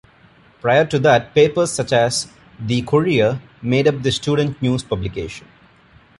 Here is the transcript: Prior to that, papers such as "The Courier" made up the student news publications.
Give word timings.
Prior 0.61 0.83
to 0.85 0.97
that, 0.97 1.35
papers 1.35 1.71
such 1.71 1.93
as 1.93 2.25
"The 2.59 2.81
Courier" 2.81 3.39
made 3.61 3.87
up 3.87 4.01
the 4.01 4.11
student 4.11 4.59
news 4.59 4.81
publications. 4.81 5.51